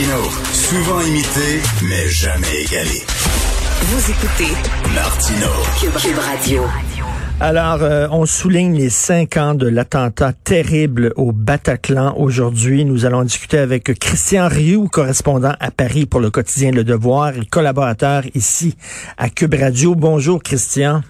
[0.00, 3.02] Martino, souvent imité, mais jamais égalé.
[3.82, 4.54] Vous écoutez
[4.94, 5.46] Martino,
[5.78, 6.62] Cube, Cube Radio.
[7.38, 12.86] Alors, euh, on souligne les cinq ans de l'attentat terrible au Bataclan aujourd'hui.
[12.86, 17.44] Nous allons discuter avec Christian Rioux, correspondant à Paris pour le quotidien Le Devoir et
[17.44, 18.76] collaborateur ici
[19.18, 19.94] à Cube Radio.
[19.94, 21.02] Bonjour, Christian.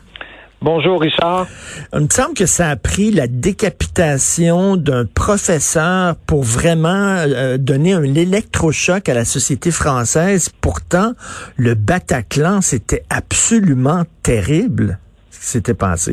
[0.62, 1.46] Bonjour Richard.
[1.94, 7.94] Il me semble que ça a pris la décapitation d'un professeur pour vraiment euh, donner
[7.94, 10.50] un électrochoc à la société française.
[10.60, 11.14] Pourtant,
[11.56, 14.98] le Bataclan, c'était absolument terrible
[15.30, 16.12] ce qui s'était passé.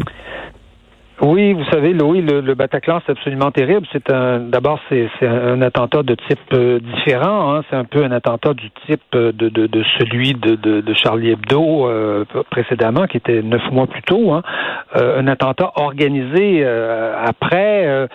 [1.19, 3.87] Oui, vous savez, Louis, le, le Bataclan, c'est absolument terrible.
[3.91, 7.55] C'est un, d'abord, c'est, c'est un attentat de type euh, différent.
[7.55, 7.63] Hein.
[7.69, 10.93] C'est un peu un attentat du type euh, de, de, de celui de, de, de,
[10.93, 14.31] Charlie Hebdo euh, précédemment, qui était neuf mois plus tôt.
[14.31, 14.43] Hein.
[14.93, 18.07] un attentat organisé après.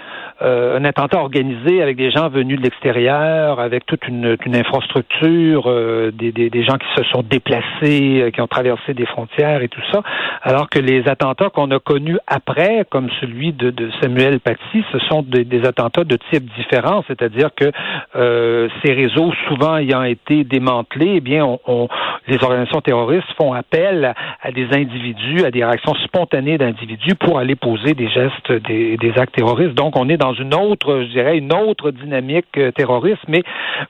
[0.43, 5.71] Un attentat organisé avec des gens venus de l'extérieur, avec toute une, une infrastructure,
[6.13, 9.81] des, des, des, gens qui se sont déplacés, qui ont traversé des frontières et tout
[9.93, 10.03] ça,
[10.43, 14.99] alors que les attentats qu'on a connus après, comme celui de, de Samuel Paty, ce
[15.01, 17.71] sont des, des, attentats de type différent, c'est-à-dire que
[18.17, 21.89] euh, ces réseaux, souvent ayant été démantelés, eh bien, on, on,
[22.27, 27.39] les organisations terroristes font appel à, à, des individus, à des réactions spontanées d'individus pour
[27.39, 29.75] aller poser des gestes, des, des, actes terroristes.
[29.75, 33.23] Donc, on est dans une autre, je dirais, une autre dynamique euh, terroriste.
[33.29, 33.43] Mais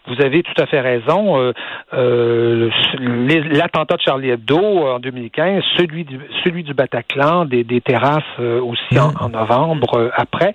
[0.06, 1.40] vous avez tout à fait raison.
[1.40, 1.52] Euh,
[1.94, 2.70] euh
[3.50, 9.28] L'attentat de Charlie Hebdo en 2015, celui du, celui du Bataclan, des, terrasses aussi en,
[9.28, 10.54] novembre après,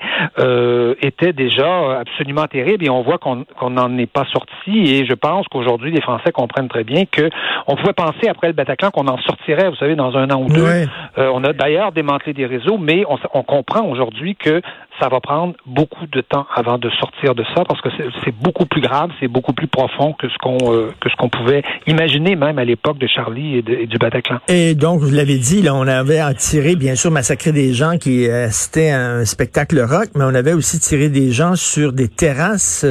[1.01, 5.47] était déjà absolument terrible et on voit qu'on n'en est pas sorti et je pense
[5.47, 7.29] qu'aujourd'hui les Français comprennent très bien que
[7.67, 10.49] on pouvait penser après le Bataclan qu'on en sortirait, vous savez, dans un an ou
[10.49, 10.85] deux.
[11.17, 14.61] Euh, on a d'ailleurs démantelé des réseaux, mais on, on comprend aujourd'hui que
[14.99, 17.89] ça va prendre beaucoup de temps avant de sortir de ça parce que
[18.23, 21.29] c'est beaucoup plus grave, c'est beaucoup plus profond que ce qu'on euh, que ce qu'on
[21.29, 24.39] pouvait imaginer même à l'époque de Charlie et, du Bataclan.
[24.47, 28.27] Et donc vous l'avez dit, là, on avait tiré bien sûr massacré des gens qui
[28.27, 32.85] assistaient à un spectacle rock, mais on avait aussi tiré des gens sur des terrasses.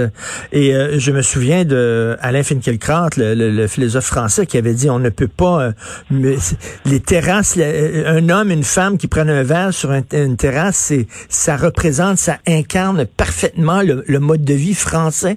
[0.52, 4.74] Et euh, je me souviens de Alain Finkielkraut, le, le, le, philosophe français, qui avait
[4.74, 6.36] dit on ne peut pas euh,
[6.84, 10.92] les terrasses, un homme, une femme qui prennent un verre sur un, une terrasse,
[11.28, 15.36] ça représente ça incarne parfaitement le, mode de vie français?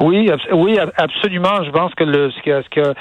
[0.00, 0.30] Oui,
[0.96, 1.64] absolument.
[1.64, 2.94] Je pense que le, ce, que, ce, que,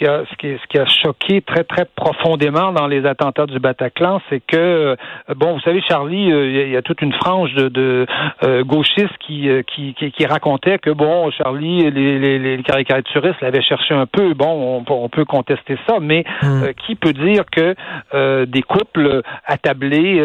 [0.00, 3.58] qui a, ce, qui, ce qui a choqué très, très profondément dans les attentats du
[3.58, 4.96] Bataclan, c'est que, euh,
[5.36, 8.06] bon, vous savez, Charlie, euh, il y a toute une frange de, de
[8.42, 13.62] euh, gauchistes qui, qui, qui, qui, racontait que, bon, Charlie, les, les, les caricaturistes l'avaient
[13.62, 14.32] cherché un peu.
[14.32, 16.62] Bon, on, on peut contester ça, mais mmh.
[16.86, 17.74] qui peut dire que
[18.44, 20.16] des couples attablés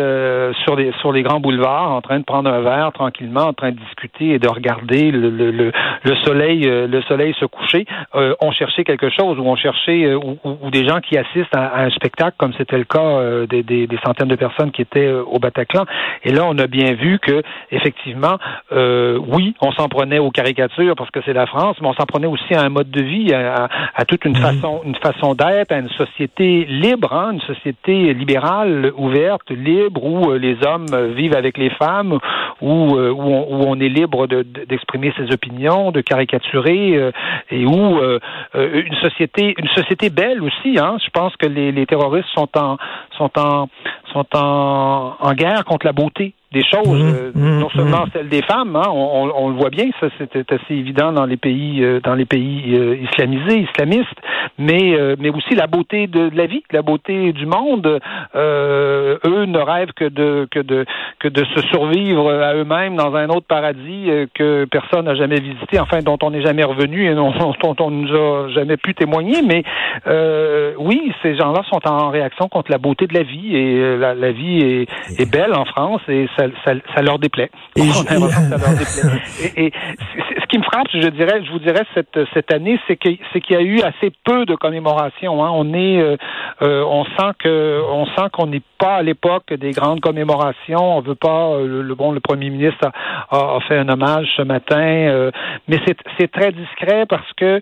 [0.64, 3.72] sur, les, sur les grands boulevards, en train de prendre un verre tranquillement, en train
[3.72, 5.72] de discuter et de regarder le, le, le,
[6.03, 10.38] le soleil, le soleil se coucher, ont cherché quelque chose ou ont cherché euh, ou,
[10.44, 13.64] ou, des gens qui assistent à, à un spectacle comme c'était le cas euh, des,
[13.64, 15.86] des, des, centaines de personnes qui étaient euh, au Bataclan.
[16.24, 18.38] Et là, on a bien vu que effectivement,
[18.72, 22.28] oui, on s'en prenait aux caricatures parce que c'est la France, mais on s'en prenait
[22.28, 24.42] aussi à un mode de vie, à, à toute une mmh.
[24.42, 30.34] façon, une façon d'être, à une société libre, hein, une société libérale, ouverte, libre, où
[30.34, 32.18] les hommes vivent avec les femmes,
[32.62, 37.12] où, où, on, où on est libre d'exprimer de, ses opinions, de caricaturer euh,
[37.52, 38.20] et où euh,
[38.53, 40.98] une société une société belle aussi hein.
[41.04, 42.78] Je pense que les, les terroristes sont en
[43.18, 43.68] sont en
[44.14, 48.09] sont en, en guerre contre la beauté des choses, mmh, mmh, non seulement mmh.
[48.14, 51.35] celles des femmes, hein, on, on, le voit bien, ça c'était assez évident dans les
[51.35, 54.20] pays euh, dans les pays euh, islamisés, islamistes,
[54.58, 58.00] mais euh, mais aussi la beauté de, de, la vie, la beauté du monde.
[58.35, 60.85] eux ne rêvent que de que de
[61.20, 65.79] que de se survivre à eux-mêmes dans un autre paradis que personne n'a jamais visité,
[65.79, 69.41] enfin dont on n'est jamais revenu et dont, dont on nous a jamais pu témoigner.
[69.41, 69.64] Mais
[70.78, 74.31] oui, ces gens-là sont en réaction contre la beauté de la vie et la, la
[74.31, 77.49] vie est, est belle en France et ça, ça, ça leur déplaît.
[77.75, 78.29] Et On je- ça leur
[78.78, 79.22] déplaît.
[79.57, 79.72] Et,
[80.41, 83.41] ce qui me frappe, je dirais, je vous dirais cette cette année, c'est que c'est
[83.41, 85.43] qu'il y a eu assez peu de commémorations.
[85.43, 85.49] Hein.
[85.53, 86.17] On est, euh,
[86.61, 90.97] euh, on sent que on sent qu'on n'est pas à l'époque des grandes commémorations.
[90.97, 91.49] On veut pas.
[91.55, 92.85] euh, le, le- bon, le premier ministre
[93.31, 95.31] a, a- a fait un hommage ce matin, euh,
[95.67, 95.79] mais
[96.19, 97.59] c'est très discret parce que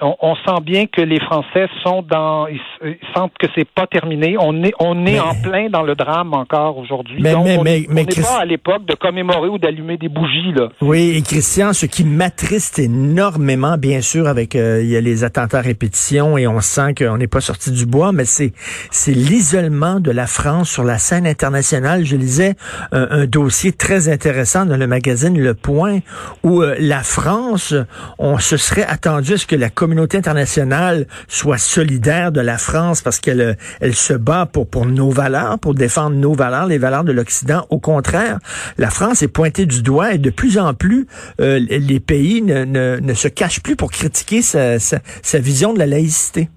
[0.00, 3.86] on, on sent bien que les Français sont dans, ils, ils sentent que c'est pas
[3.86, 4.36] terminé.
[4.38, 7.18] On est, on est Mais- en plein dans le drame encore aujourd'hui.
[7.20, 10.08] Mais- Donc, mais- on mais- n'est Christ- pas à l'époque de commémorer ou d'allumer des
[10.08, 10.68] bougies là.
[10.82, 15.24] Oui, et Christian, ce qui m'attriste énormément, bien sûr, avec euh, il y a les
[15.24, 18.52] attentats à répétition et on sent qu'on n'est pas sorti du bois, mais c'est
[18.90, 22.04] c'est l'isolement de la France sur la scène internationale.
[22.04, 22.54] Je lisais
[22.92, 26.00] un, un dossier très intéressant dans le magazine Le Point
[26.42, 27.74] où euh, la France,
[28.18, 33.02] on se serait attendu à ce que la communauté internationale soit solidaire de la France
[33.02, 37.04] parce qu'elle euh, se bat pour pour nos valeurs, pour défendre nos valeurs, les valeurs
[37.04, 37.64] de l'Occident.
[37.70, 38.40] Au contraire,
[38.78, 41.06] la France est pointée du doigt et de plus en plus
[41.40, 45.86] euh, les pays ne, se cachent plus pour critiquer sa, sa, sa vision de la
[45.86, 46.48] laïcité.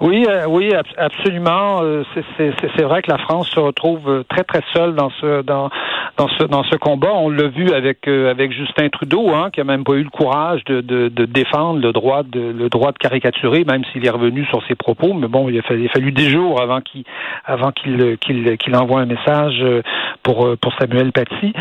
[0.00, 1.80] Oui, euh, oui, ab- absolument.
[1.82, 5.68] Euh, c'est- vrai que la France se retrouve euh, très très seule dans ce dans
[6.16, 7.10] dans ce dans ce combat.
[7.12, 10.08] On l'a vu avec euh, avec Justin Trudeau, hein, qui a même pas eu le
[10.10, 14.10] courage de, de, de défendre le droit de le droit de caricaturer, même s'il est
[14.10, 15.12] revenu sur ses propos.
[15.12, 17.04] Mais bon, il a fallu, fallu des jours avant qu'il
[17.44, 19.82] avant qu'il qu'il envoie un message euh,
[20.22, 21.52] pour pour Samuel Paty.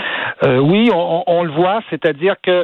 [0.44, 2.64] Euh, oui, on, on- on le voit, c'est-à-dire que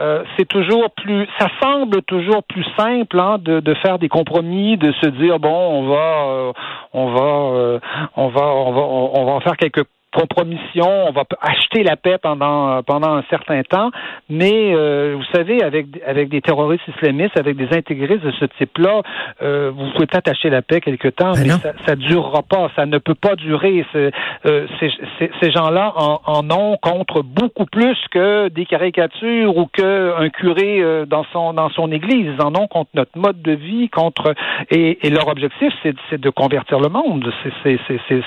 [0.00, 4.76] euh, c'est toujours plus, ça semble toujours plus simple hein, de, de faire des compromis,
[4.76, 6.52] de se dire bon, on va, euh,
[6.92, 7.80] on va, euh,
[8.16, 12.16] on va, on va, on va en faire quelques compromissions, on va acheter la paix
[12.22, 13.90] pendant pendant un certain temps,
[14.28, 19.02] mais euh, vous savez, avec avec des terroristes islamistes, avec des intégristes de ce type-là,
[19.42, 22.70] euh, vous pouvez peut-être acheter la paix quelque temps, Ben mais ça, ça durera pas,
[22.76, 23.84] ça ne peut pas durer.
[23.94, 29.66] Euh, ces, ces- ces gens-là en, en ont contre beaucoup plus que des caricatures ou
[29.72, 32.34] que un curé euh, dans son dans son église.
[32.38, 34.34] Ils en ont contre notre mode de vie, contre
[34.70, 37.30] et, et leur objectif, c'est de convertir le monde.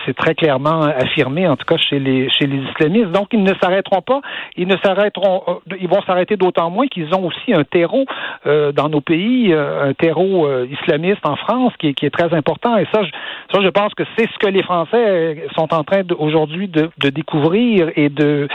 [0.05, 3.11] C'est très clairement affirmé, en tout cas chez les islamistes.
[3.11, 4.21] Donc ils ne s'arrêteront pas.
[4.57, 5.43] Ils ne s'arrêteront.
[5.47, 8.05] euh, Ils vont s'arrêter d'autant moins qu'ils ont aussi un terreau
[8.45, 12.77] euh, dans nos pays, euh, un terreau islamiste en France qui est, très important.
[12.77, 16.89] Et ça, je, pense que c'est ce que les Français sont en train aujourd'hui de,
[17.09, 18.47] découvrir et de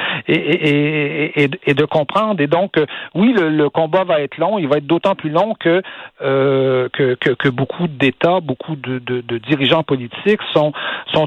[1.84, 2.40] comprendre.
[2.40, 2.74] Et donc,
[3.14, 4.58] oui, le, combat va être long.
[4.58, 5.82] Il va être d'autant plus long que
[6.20, 9.00] que, beaucoup d'États, beaucoup de,
[9.38, 10.72] dirigeants politiques sont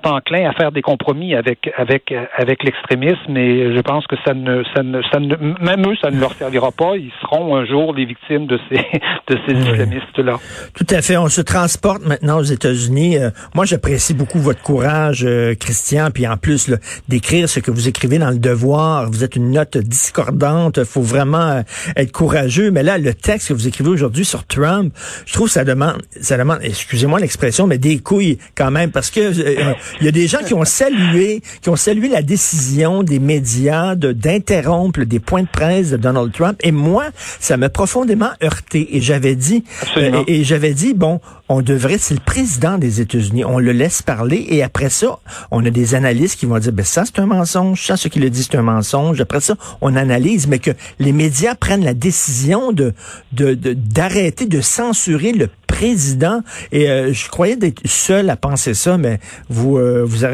[0.06, 3.36] enclins à faire des compromis avec avec avec l'extrémisme.
[3.38, 6.34] Et je pense que ça ne ça ne ça ne même eux, ça ne leur
[6.34, 6.96] servira pas.
[6.98, 8.78] Ils seront un jour les victimes de ces
[9.30, 9.72] de ces Oui.
[9.72, 10.38] islamistes là.
[10.76, 11.18] Tout à fait.
[11.18, 13.18] On se transporte maintenant aux États-Unis.
[13.18, 16.78] Euh, moi, j'apprécie beaucoup votre courage, euh, Christian, puis en plus là,
[17.08, 19.10] d'écrire ce que vous écrivez dans le Devoir.
[19.10, 20.84] Vous êtes une note discordante.
[20.84, 21.62] faut vraiment euh,
[21.96, 22.72] être courageux.
[22.72, 24.94] Mais là, le texte que vous écrivez aujourd'hui sur Trump,
[25.26, 29.12] je trouve que ça demande, ça demande, excusez-moi l'expression, mais des couilles quand même, parce
[29.12, 33.04] que euh, il y a des gens qui ont salué, qui ont salué la décision
[33.04, 36.58] des médias de d'interrompre des points de presse de Donald Trump.
[36.64, 37.06] Et moi,
[37.40, 38.96] ça m'a profondément heurté.
[38.96, 39.64] Et j'avais dit,
[39.98, 44.02] euh, et j'avais dit, bon, on devrait, c'est le président des États-Unis, on le laisse
[44.02, 45.20] parler et après ça,
[45.52, 48.24] on a des analystes qui vont dire, ben ça c'est un mensonge, ça ce qu'il
[48.24, 49.20] a dit c'est un mensonge.
[49.22, 52.94] Après ça, on analyse, mais que les médias prennent la décision de
[53.34, 56.40] de- de- d'arrêter de, censurer le président.
[56.72, 60.26] Et euh, je croyais d'être seul à penser ça, mais vous euh, vous,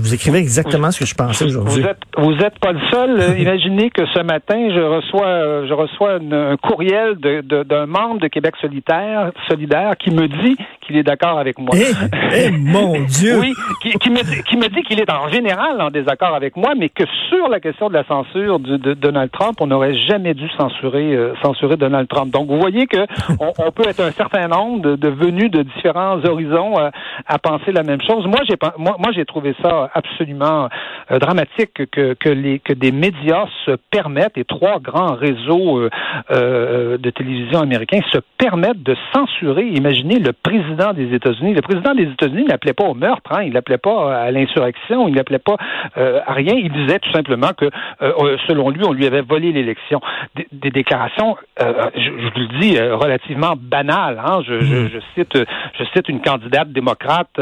[0.00, 1.82] vous écrivez exactement ce que je pensais aujourd'hui.
[1.82, 3.38] Vous êtes, vous êtes pas le seul.
[3.46, 8.20] Imaginez que ce matin, je reçois, je reçois une- un courriel de- de- d'un membre
[8.20, 11.74] de Québec solidaire, solidaire qui me dit qu'il est d'accord avec moi.
[11.74, 13.38] Eh, eh, mon Dieu!
[13.40, 16.56] Oui, qui, qui me, dit- qui me dit qu'il est en général en désaccord avec
[16.56, 19.94] moi, mais que sur la question de la censure du- de, Donald Trump, on n'aurait
[19.94, 22.30] jamais dû censurer, euh, censurer Donald Trump.
[22.32, 22.98] Donc, vous voyez que
[23.40, 26.90] on, on peut être un certain nombre de, de venus de différents horizons euh,
[27.26, 28.26] à penser la même chose.
[28.26, 30.68] Moi, j'ai moi, moi j'ai trouvé ça absolument
[31.10, 35.88] euh, dramatique que, que les que des médias se permettent et trois grands réseaux
[36.30, 39.66] de télévision américains se permettent de censurer.
[39.66, 41.54] Imaginez le président des États-Unis.
[41.54, 45.14] Le président des États-Unis n'appelait pas au meurtre, hein, il n'appelait pas à l'insurrection, il
[45.14, 45.56] n'appelait pas
[45.96, 46.54] euh, à rien.
[46.56, 47.66] Il disait tout simplement que,
[48.02, 50.00] euh, selon lui, on lui avait volé l'élection.
[50.34, 54.20] Des, des déclarations, euh, je, je vous le dis, euh, relativement banales.
[54.24, 55.38] Hein, je, je, je, cite,
[55.78, 57.40] je cite une candidate démocrate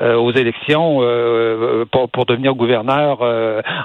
[0.00, 1.00] aux élections
[1.90, 3.20] pour, pour, devenir gouverneur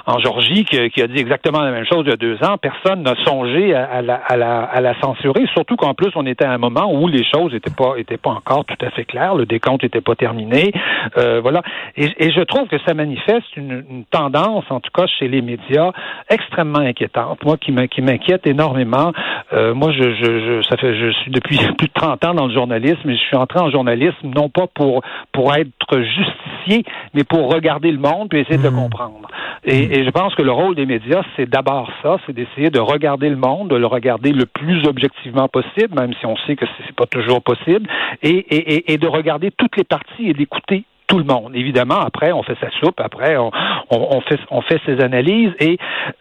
[0.06, 2.56] en Georgie qui, qui, a dit exactement la même chose il y a deux ans.
[2.58, 6.44] Personne n'a songé à, la, à, la, à, la, censurer, surtout qu'en plus on était
[6.44, 9.34] à un moment où les choses n'étaient pas étaient pas encore tout à fait claires,
[9.34, 10.72] le décompte n'était pas terminé,
[11.16, 11.62] voilà.
[11.96, 15.42] Et, et, je trouve que ça manifeste une, une tendance, en tout cas chez les
[15.42, 15.92] médias,
[16.28, 17.42] extrêmement inquiétante.
[17.44, 19.12] Moi, qui m'inquiète énormément.
[19.52, 22.46] Euh, moi, je, je, je, ça fait, je suis depuis plus de 30 ans dans
[22.46, 27.24] le journalisme et je suis entré en journalisme non pas pour pour être justicier, mais
[27.24, 28.76] pour regarder le monde et essayer de le mmh.
[28.76, 29.28] comprendre.
[29.64, 29.92] Et, mmh.
[29.92, 33.28] et, je pense que le rôle des médias, c'est d'abord ça, c'est d'essayer de regarder
[33.28, 36.94] le monde, de le regarder le plus objectivement possible, même si on sait que c'est
[36.94, 37.88] pas toujours possible,
[38.22, 41.52] et, et, et de regarder toutes les parties et d'écouter tout le monde.
[41.54, 43.50] Évidemment, après, on fait sa soupe, après, on,
[43.90, 45.76] on, fait, on fait ses analyses et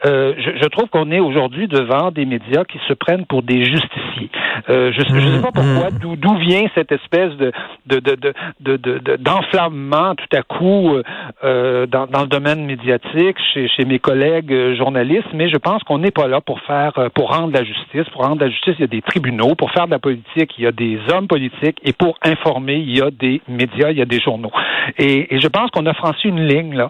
[0.05, 3.63] euh, je, je, trouve qu'on est aujourd'hui devant des médias qui se prennent pour des
[3.63, 4.31] justiciers.
[4.69, 6.17] Euh, je ne sais pas pourquoi, mm-hmm.
[6.17, 7.51] d'où vient cette espèce de
[9.19, 10.97] d'enflammement de, de, tout à coup
[11.43, 15.83] euh, dans, dans, le domaine médiatique chez, chez mes collègues euh, journalistes, mais je pense
[15.83, 18.09] qu'on n'est pas là pour faire, euh, pour rendre la justice.
[18.11, 19.55] Pour rendre la justice, il y a des tribunaux.
[19.55, 21.77] Pour faire de la politique, il y a des hommes politiques.
[21.83, 24.51] Et pour informer, il y a des médias, il y a des journaux.
[24.97, 26.89] Et, et je pense qu'on a franchi une ligne là,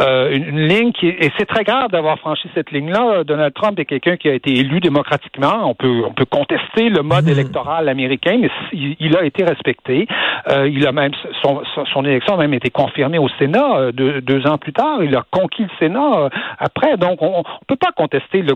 [0.00, 3.24] euh, une, ligne qui et c'est très grave d'avoir franchi cette ligne là.
[3.24, 5.68] Donald Trump est quelqu'un qui a été élu démocratiquement.
[5.68, 7.32] On peut on peut contester le mode mhm.
[7.32, 10.06] électoral américain, mais il, a été respecté.
[10.50, 11.12] Euh, il a même
[11.42, 11.62] son,
[11.92, 15.02] son, élection a même été confirmée au Sénat euh, deux, deux, ans plus tard.
[15.02, 16.96] Il a conquis le Sénat euh, après.
[16.96, 18.54] Donc on, ne peut pas contester le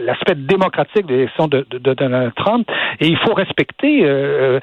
[0.00, 2.68] l'aspect démocratique de l'élection de, de, de, Donald Trump.
[3.00, 4.60] Et il faut respecter euh,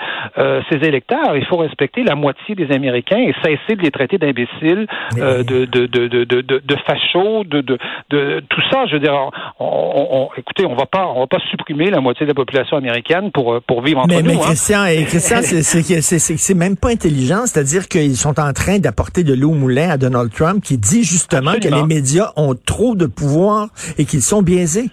[0.70, 1.36] ses électeurs.
[1.36, 5.66] Il faut respecter la moitié des Américains et cesser de les traiter d'imbéciles, euh, de,
[5.66, 7.78] de, de, de, fachos, de, de,
[8.10, 8.86] de, tout ça.
[8.88, 9.14] Je veux dire,
[9.60, 13.32] on, écoutez, on va pas, on va pas supprimer la moitié de la population américaine
[13.32, 14.22] pour euh, pour vivre entre nous.
[14.22, 14.40] Mais hein.
[14.42, 17.46] Christian, Christian, c'est même pas intelligent.
[17.46, 21.04] C'est-à-dire qu'ils sont en train d'apporter de l'eau au moulin à Donald Trump, qui dit
[21.04, 24.90] justement que les médias ont trop de pouvoir et qu'ils sont biaisés.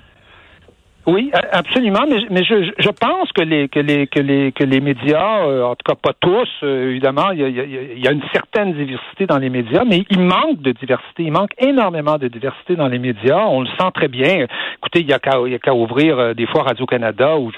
[1.06, 4.80] Oui, absolument, mais, mais je, je pense que les que les que les que les
[4.80, 8.10] médias, euh, en tout cas pas tous, euh, évidemment, il y, a, il y, a,
[8.10, 12.26] une certaine diversité dans les médias, mais il manque de diversité, il manque énormément de
[12.26, 13.46] diversité dans les médias.
[13.46, 14.46] On le sent très bien.
[14.78, 17.52] Écoutez, il y a qu'à ouvrir euh, des fois Radio Canada ou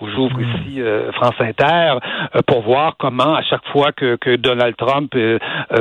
[0.00, 0.42] où j'ouvre mm.
[0.42, 0.80] ici
[1.12, 1.98] France Inter
[2.46, 5.14] pour voir comment à chaque fois que, que Donald Trump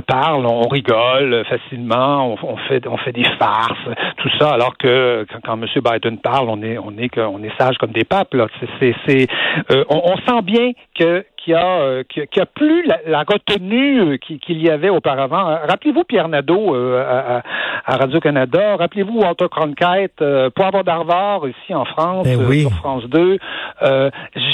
[0.08, 3.88] parle, on rigole facilement, on, on, fait on fait des farces,
[4.18, 5.68] tout ça, alors que quand, quand M.
[5.82, 8.34] Biden parle, on est on est qu'on est sage comme des papes.
[8.34, 8.48] Là.
[8.80, 9.28] C'est,
[9.72, 12.04] euh, on, sent bien que qu'il y a, euh,
[12.38, 15.58] a plus la, retenue euh, qu'il y avait auparavant.
[15.68, 17.42] Rappelez-vous Pierre Nadeau à,
[17.86, 20.24] Radio-Canada, rappelez-vous Walter Cronkite,
[20.56, 23.38] Poivre d'Arvor ici en France, ben sur France 2.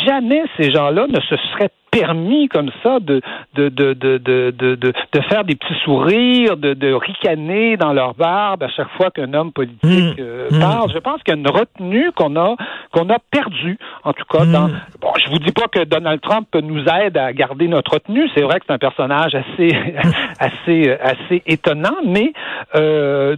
[0.05, 3.21] jamais ces gens-là ne se seraient permis comme ça de
[3.55, 8.13] de, de, de, de, de, de faire des petits sourires, de, de ricaner dans leur
[8.13, 10.15] barbe à chaque fois qu'un homme politique mmh.
[10.19, 10.59] Euh, mmh.
[10.59, 10.91] parle.
[10.93, 12.55] Je pense qu'il y a une retenue qu'on a
[12.91, 14.45] qu'on a perdue, en tout cas.
[14.45, 14.81] Dans, mmh.
[15.01, 18.29] bon, je vous dis pas que Donald Trump nous aide à garder notre retenue.
[18.35, 19.75] C'est vrai que c'est un personnage assez
[20.39, 22.33] assez assez étonnant, mais
[22.75, 23.35] euh,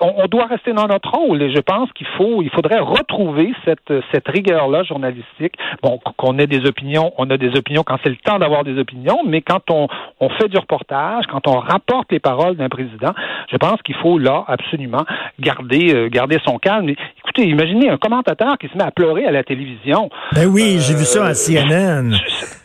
[0.00, 1.42] on, doit rester dans notre rôle.
[1.42, 5.54] Et je pense qu'il faut il faudrait retrouver cette cette rigueur là journalistique.
[5.82, 8.78] Bon, qu'on ait des opinions, on a des opinions quand c'est le temps d'avoir des
[8.78, 9.88] opinions, mais quand on,
[10.20, 13.12] on fait du reportage, quand on rapporte les paroles d'un président,
[13.50, 15.04] je pense qu'il faut là absolument
[15.40, 16.88] garder euh, garder son calme.
[16.88, 20.10] Écoutez, imaginez un commentateur qui se met à pleurer à la télévision.
[20.34, 22.14] Ben oui, j'ai vu ça à euh, CNN.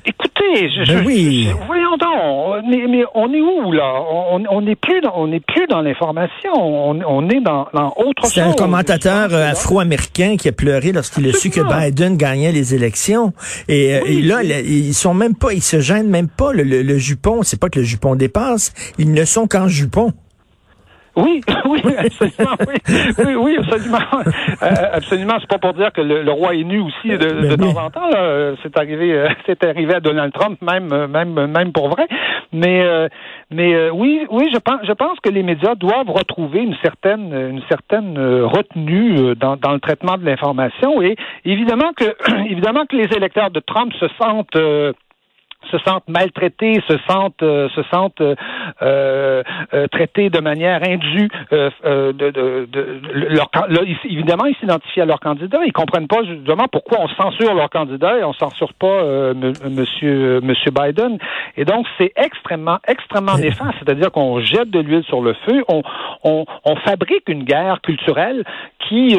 [0.05, 1.49] écoutez, je, ben oui.
[1.67, 4.01] voyons donc, mais, mais, on est où là?
[4.49, 8.33] On n'est plus dans on plus dans l'information, on, on, est dans, dans autre chose.
[8.33, 12.75] C'est un commentateur euh, afro-américain qui a pleuré lorsqu'il a su que Biden gagnait les
[12.75, 13.33] élections.
[13.67, 16.51] Et, et là, il, ils sont même pas, ils se gênent même pas.
[16.51, 20.11] Le, le, le jupon, c'est pas que le jupon dépasse, ils ne sont qu'en jupon.
[21.15, 22.75] Oui, oui, absolument, oui,
[23.17, 23.97] oui, oui, absolument,
[24.63, 25.33] euh, absolument.
[25.41, 28.09] C'est pas pour dire que le, roi est nu aussi de, de temps en temps.
[28.63, 32.07] C'est arrivé, euh, c'est arrivé à Donald Trump, même, même, même pour vrai.
[32.53, 33.09] Mais, euh,
[33.49, 37.61] mais oui, oui, je pense, je pense que les médias doivent retrouver une certaine, une
[37.69, 41.01] certaine retenue dans, dans le traitement de l'information.
[41.01, 42.05] Et évidemment que,
[42.49, 44.57] évidemment que les électeurs de Trump se sentent
[45.69, 48.35] se sentent maltraités, se sentent, euh, se sentent euh,
[48.81, 51.29] euh, traités de manière indue.
[51.51, 52.99] de, de, de,
[53.29, 53.49] leur,
[54.05, 55.59] évidemment, ils s'identifient à leur candidat.
[55.65, 59.33] Ils comprennent pas justement pourquoi on censure leur candidat et on censure pas
[59.69, 61.17] Monsieur Monsieur Biden.
[61.57, 63.75] Et donc, c'est extrêmement, extrêmement néfaste.
[63.79, 65.83] C'est-à-dire qu'on jette de l'huile sur le feu, on,
[66.23, 68.43] on, on fabrique une guerre culturelle
[68.87, 69.17] qui,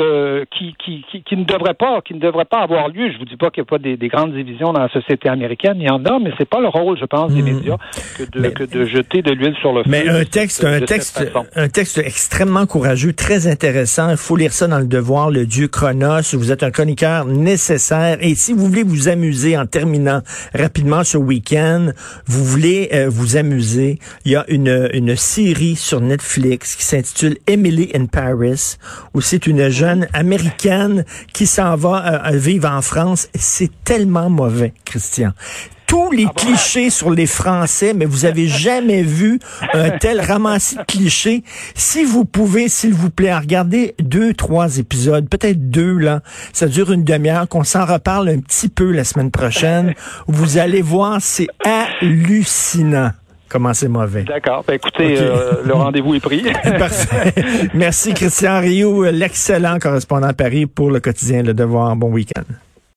[0.51, 3.11] qui, qui, qui, qui, ne devrait pas, qui ne devrait pas avoir lieu.
[3.11, 5.29] Je vous dis pas qu'il n'y a pas des, des, grandes divisions dans la société
[5.29, 5.77] américaine.
[5.79, 7.45] Il y en a, mais c'est pas le rôle, je pense, des hmm.
[7.45, 7.77] médias
[8.17, 9.91] que de, que de, jeter de l'huile sur le feu.
[9.91, 11.25] Mais un texte, un texte,
[11.57, 14.11] un texte extrêmement courageux, très intéressant.
[14.11, 16.35] Il faut lire ça dans le Devoir, le Dieu Chronos.
[16.35, 18.19] Vous êtes un chroniqueur nécessaire.
[18.21, 20.23] Et si vous voulez vous amuser en terminant
[20.55, 21.89] rapidement ce week-end,
[22.27, 27.37] vous voulez euh, vous amuser, il y a une, une série sur Netflix qui s'intitule
[27.47, 28.77] Emily in Paris,
[29.15, 33.29] où c'est une jeune américaine qui s'en va euh, vivre en France.
[33.35, 35.33] C'est tellement mauvais, Christian
[35.93, 39.39] tous les ah clichés sur les Français, mais vous avez jamais vu
[39.75, 41.43] un tel ramassis de clichés.
[41.75, 46.23] Si vous pouvez, s'il vous plaît, regarder deux, trois épisodes, peut-être deux, là.
[46.55, 49.93] Ça dure une demi-heure, qu'on s'en reparle un petit peu la semaine prochaine.
[50.29, 53.11] Vous allez voir, c'est hallucinant
[53.51, 54.23] comment c'est mauvais.
[54.23, 54.65] D'accord.
[54.67, 56.43] Ben, écoutez, euh, le rendez-vous est pris.
[56.79, 57.35] Parfait.
[57.75, 61.95] Merci, Christian Rioux, l'excellent correspondant à Paris pour le quotidien Le Devoir.
[61.97, 62.45] Bon week-end.